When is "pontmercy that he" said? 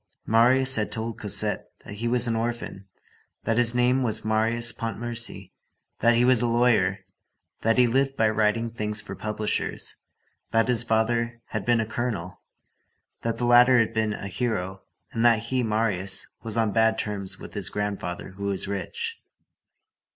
4.71-6.25